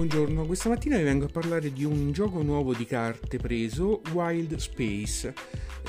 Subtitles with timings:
[0.00, 4.56] Buongiorno, questa mattina vi vengo a parlare di un gioco nuovo di carte preso, Wild
[4.56, 5.34] Space.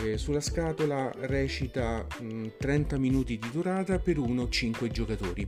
[0.03, 5.47] Eh, sulla scatola recita mh, 30 minuti di durata per 1-5 giocatori.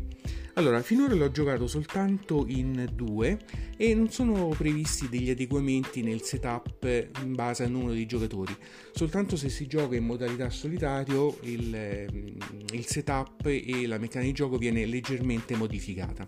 [0.54, 3.38] Allora, finora l'ho giocato soltanto in due
[3.76, 8.56] e non sono previsti degli adeguamenti nel setup in base al numero di giocatori.
[8.94, 12.08] Soltanto se si gioca in modalità solitario il,
[12.72, 16.26] il setup e la meccanica di gioco viene leggermente modificata.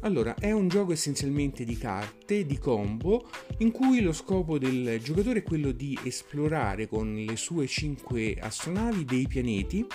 [0.00, 5.40] Allora, è un gioco essenzialmente di carte, di combo, in cui lo scopo del giocatore
[5.40, 9.86] è quello di esplorare con le sue 5 astronavi dei pianeti.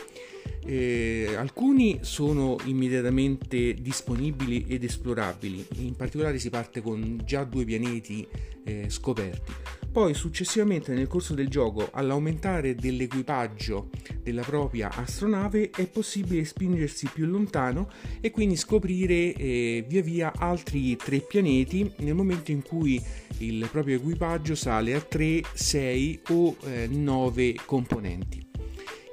[0.64, 8.28] Eh, alcuni sono immediatamente disponibili ed esplorabili, in particolare si parte con già due pianeti
[8.64, 9.52] eh, scoperti.
[9.92, 13.90] Poi successivamente nel corso del gioco, all'aumentare dell'equipaggio
[14.24, 17.90] della propria astronave, è possibile spingersi più lontano
[18.22, 23.04] e quindi scoprire eh, via via altri tre pianeti nel momento in cui
[23.40, 28.41] il proprio equipaggio sale a 3, 6 o eh, 9 componenti.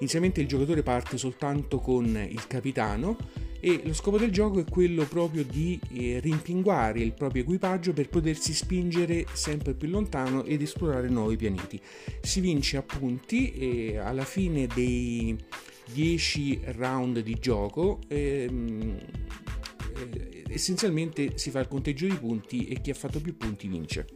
[0.00, 3.16] Inizialmente il giocatore parte soltanto con il capitano
[3.60, 8.08] e lo scopo del gioco è quello proprio di eh, rimpinguare il proprio equipaggio per
[8.08, 11.80] potersi spingere sempre più lontano ed esplorare nuovi pianeti.
[12.20, 15.36] Si vince a punti e alla fine dei
[15.92, 18.98] 10 round di gioco ehm,
[19.96, 24.06] eh, essenzialmente si fa il conteggio di punti e chi ha fatto più punti vince.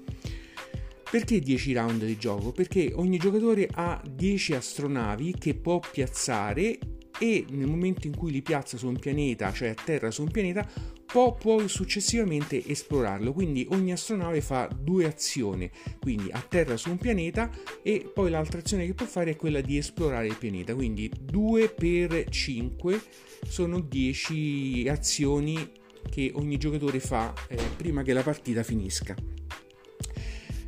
[1.13, 2.53] Perché 10 round di gioco?
[2.53, 6.79] Perché ogni giocatore ha 10 astronavi che può piazzare
[7.19, 10.31] e nel momento in cui li piazza su un pianeta, cioè a terra su un
[10.31, 10.67] pianeta,
[11.05, 13.35] può poi successivamente esplorarlo.
[13.35, 17.51] Quindi ogni astronave fa due azioni, quindi a terra su un pianeta
[17.83, 20.75] e poi l'altra azione che può fare è quella di esplorare il pianeta.
[20.75, 23.03] Quindi 2 per 5
[23.47, 25.73] sono 10 azioni
[26.09, 29.42] che ogni giocatore fa eh, prima che la partita finisca.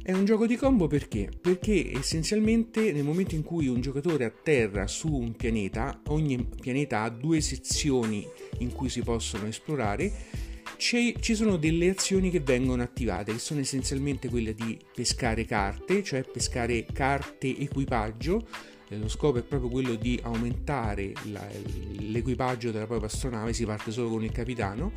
[0.07, 1.31] È un gioco di combo perché?
[1.41, 7.09] Perché essenzialmente nel momento in cui un giocatore atterra su un pianeta, ogni pianeta ha
[7.09, 8.23] due sezioni
[8.59, 10.13] in cui si possono esplorare,
[10.77, 16.23] ci sono delle azioni che vengono attivate, che sono essenzialmente quelle di pescare carte, cioè
[16.23, 18.47] pescare carte equipaggio,
[18.89, 21.47] lo scopo è proprio quello di aumentare la,
[21.99, 24.93] l'equipaggio della propria astronave, si parte solo con il capitano,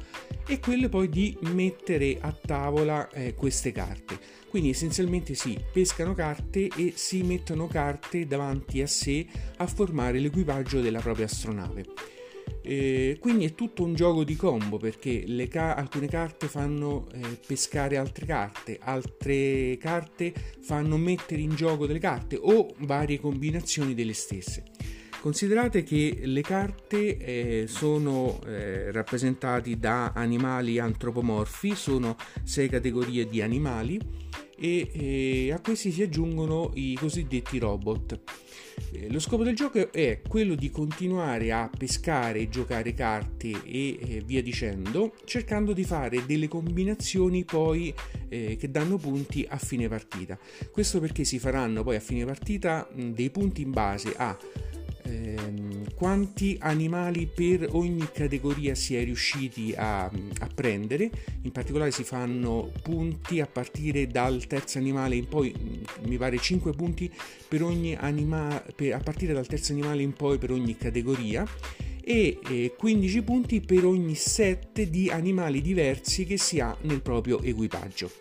[0.46, 4.20] e quello poi di mettere a tavola eh, queste carte.
[4.50, 9.26] Quindi essenzialmente si pescano carte e si mettono carte davanti a sé
[9.58, 11.86] a formare l'equipaggio della propria astronave.
[12.70, 17.96] E quindi è tutto un gioco di combo perché ca- alcune carte fanno eh, pescare
[17.96, 24.66] altre carte, altre carte fanno mettere in gioco delle carte o varie combinazioni delle stesse.
[25.22, 33.42] Considerate che le carte eh, sono eh, rappresentate da animali antropomorfi, sono sei categorie di
[33.42, 34.27] animali
[34.60, 38.20] e eh, a questi si aggiungono i cosiddetti robot.
[38.94, 43.98] Eh, lo scopo del gioco è quello di continuare a pescare e giocare carte e
[44.00, 47.94] eh, via dicendo, cercando di fare delle combinazioni poi
[48.30, 50.38] eh, che danno punti a fine partita.
[50.72, 54.38] Questo perché si faranno poi a fine partita mh, dei punti in base a
[55.08, 61.10] ehm, quanti animali per ogni categoria si è riusciti a, a, prendere,
[61.42, 65.54] in particolare si fanno punti a partire dal terzo animale in poi,
[66.06, 67.12] mi pare 5 punti
[67.48, 68.64] per ogni animale,
[68.94, 71.46] a partire dal terzo animale in poi per ogni categoria
[72.04, 77.42] e eh, 15 punti per ogni set di animali diversi che si ha nel proprio
[77.42, 78.12] equipaggio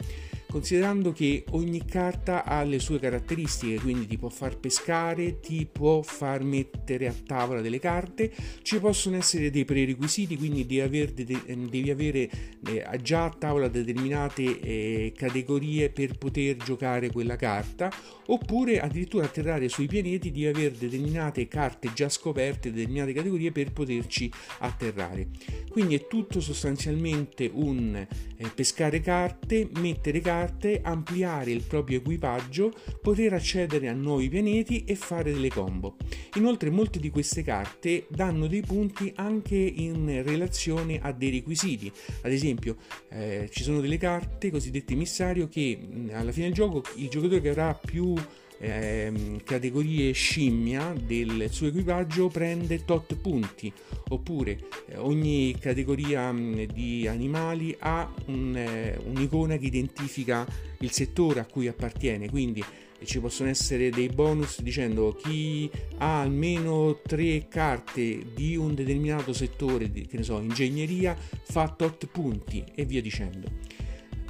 [0.56, 6.00] considerando che ogni carta ha le sue caratteristiche, quindi ti può far pescare, ti può
[6.00, 11.90] far mettere a tavola delle carte, ci possono essere dei prerequisiti, quindi devi, aver, devi
[11.90, 12.30] avere
[12.66, 17.92] eh, già a tavola determinate eh, categorie per poter giocare quella carta,
[18.28, 24.32] oppure addirittura atterrare sui pianeti di avere determinate carte già scoperte, determinate categorie per poterci
[24.60, 25.28] atterrare.
[25.68, 32.72] Quindi è tutto sostanzialmente un eh, pescare carte, mettere carte, carte, ampliare il proprio equipaggio,
[33.02, 35.96] poter accedere a nuovi pianeti e fare delle combo.
[36.34, 41.90] Inoltre molte di queste carte danno dei punti anche in relazione a dei requisiti.
[42.22, 42.76] Ad esempio
[43.10, 45.78] eh, ci sono delle carte cosiddette emissario che
[46.12, 48.14] alla fine del gioco il giocatore che avrà più
[48.58, 53.72] eh, categorie scimmia del suo equipaggio prende tot punti
[54.08, 54.58] oppure
[54.88, 60.46] eh, ogni categoria mh, di animali ha un, eh, un'icona che identifica
[60.80, 62.64] il settore a cui appartiene quindi
[63.04, 69.90] ci possono essere dei bonus dicendo chi ha almeno tre carte di un determinato settore,
[69.90, 73.48] che ne so, ingegneria, fa tot punti e via dicendo.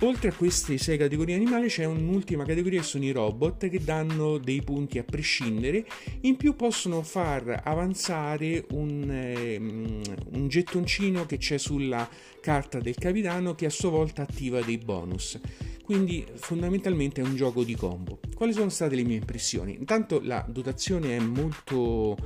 [0.01, 4.63] Oltre a queste sei categorie animali c'è un'ultima categoria sono i robot che danno dei
[4.63, 5.87] punti a prescindere,
[6.21, 12.07] in più possono far avanzare un, eh, un gettoncino che c'è sulla
[12.43, 15.41] carta del capitano che a sua volta attiva dei bonus.
[15.83, 18.19] Quindi fondamentalmente è un gioco di combo.
[18.35, 19.77] Quali sono state le mie impressioni?
[19.79, 22.17] Intanto la dotazione è molto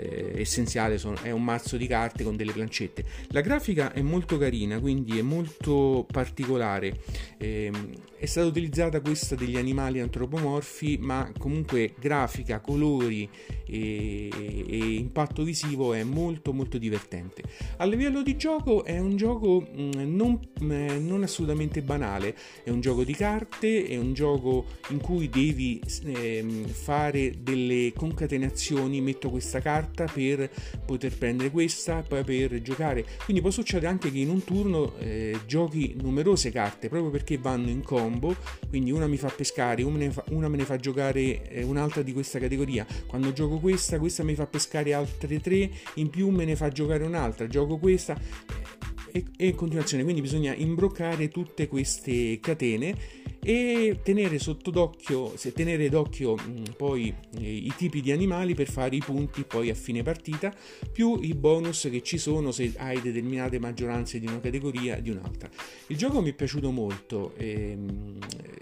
[0.00, 3.04] eh, essenziale, sono, è un mazzo di carte con delle plancette.
[3.28, 7.00] La grafica è molto carina, quindi è molto particolare.
[7.38, 7.70] Eh,
[8.16, 13.28] è stata utilizzata questa degli animali antropomorfi, ma comunque grafica, colori
[13.70, 14.28] e,
[14.66, 17.42] e impatto visivo è molto molto divertente.
[17.76, 22.34] A livello di gioco è un gioco mm, non, eh, non assolutamente banale,
[22.64, 29.00] è un gioco di carte, è un gioco in cui devi eh, fare delle concatenazioni,
[29.00, 30.50] metto questa carta per
[30.84, 33.04] poter prendere questa, poi per giocare.
[33.24, 37.68] Quindi può succedere anche che in un turno eh, giochi numerose carte proprio perché vanno
[37.68, 38.34] in combo,
[38.68, 41.62] quindi una mi fa pescare, una me ne fa, una me ne fa giocare eh,
[41.62, 42.86] un'altra di questa categoria.
[43.06, 47.04] Quando gioco questa, questa mi fa pescare altre tre, in più me ne fa giocare
[47.04, 48.18] un'altra, gioco questa
[49.12, 50.02] e, e in continuazione.
[50.02, 52.94] Quindi bisogna imbroccare tutte queste catene
[53.42, 58.68] e tenere sotto d'occhio, se tenere d'occhio mh, poi eh, i tipi di animali per
[58.68, 60.54] fare i punti poi a fine partita,
[60.92, 65.10] più i bonus che ci sono se hai determinate maggioranze di una categoria e di
[65.10, 65.48] un'altra.
[65.86, 68.18] Il gioco mi è piaciuto molto, ehm,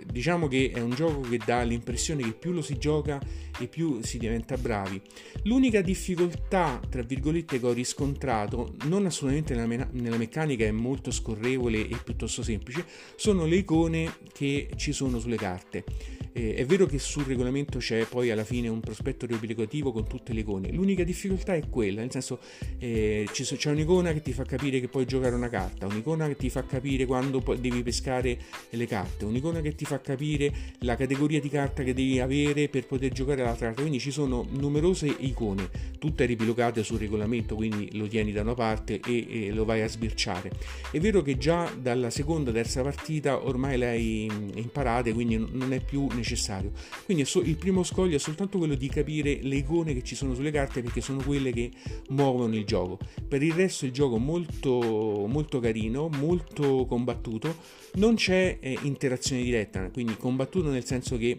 [0.07, 3.21] diciamo che è un gioco che dà l'impressione che più lo si gioca
[3.59, 5.01] e più si diventa bravi.
[5.45, 11.11] L'unica difficoltà, tra virgolette, che ho riscontrato, non assolutamente nella, me- nella meccanica, è molto
[11.11, 12.85] scorrevole e piuttosto semplice,
[13.17, 15.85] sono le icone che ci sono sulle carte.
[16.33, 20.33] Eh, è vero che sul regolamento c'è poi alla fine un prospetto riepilogativo con tutte
[20.33, 22.39] le icone, l'unica difficoltà è quella, nel senso
[22.79, 26.51] eh, c'è un'icona che ti fa capire che puoi giocare una carta, un'icona che ti
[26.51, 28.39] fa capire quando devi pescare
[28.71, 32.87] le carte, un'icona che ti fa capire la categoria di carta che devi avere per
[32.87, 38.07] poter giocare l'altra carta, quindi ci sono numerose icone, tutte ripilogate sul regolamento, quindi lo
[38.07, 40.51] tieni da una parte e, e lo vai a sbirciare.
[40.91, 45.81] È vero che già dalla seconda, terza partita ormai le hai imparate, quindi non è
[45.81, 46.73] più necessario.
[47.05, 50.51] Quindi il primo scoglio è soltanto quello di capire le icone che ci sono sulle
[50.51, 51.71] carte perché sono quelle che
[52.11, 52.99] muovono il gioco.
[53.27, 57.57] Per il resto il gioco molto, molto carino, molto combattuto,
[57.95, 61.37] non c'è eh, interazione diretta, quindi combattuto nel senso che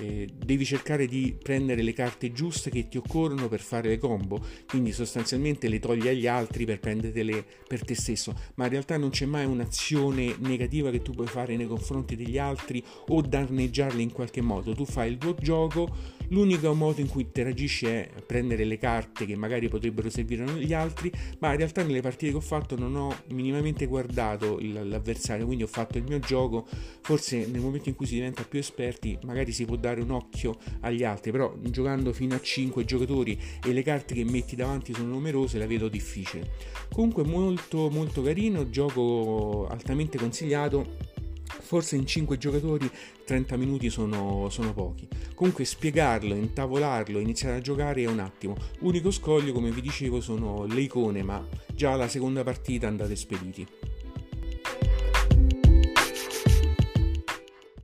[0.00, 4.44] eh, devi cercare di prendere le carte giuste che ti occorrono per fare le combo,
[4.66, 9.10] quindi sostanzialmente le togli agli altri per prendertele per te stesso, ma in realtà non
[9.10, 14.11] c'è mai un'azione negativa che tu puoi fare nei confronti degli altri o danneggiarli in
[14.12, 15.88] qualche modo, tu fai il tuo gioco,
[16.28, 21.12] l'unico modo in cui interagisci è prendere le carte che magari potrebbero servire agli altri,
[21.38, 25.68] ma in realtà nelle partite che ho fatto non ho minimamente guardato l'avversario, quindi ho
[25.68, 26.66] fatto il mio gioco,
[27.00, 30.56] forse nel momento in cui si diventa più esperti magari si può dare un occhio
[30.80, 35.08] agli altri, però giocando fino a 5 giocatori e le carte che metti davanti sono
[35.08, 36.50] numerose la vedo difficile.
[36.92, 41.11] Comunque molto molto carino, gioco altamente consigliato
[41.60, 42.90] forse in 5 giocatori
[43.24, 45.06] 30 minuti sono, sono, pochi.
[45.34, 48.56] Comunque spiegarlo, intavolarlo, iniziare a giocare è un attimo.
[48.80, 53.66] Unico scoglio, come vi dicevo, sono le icone, ma già la seconda partita andate spediti.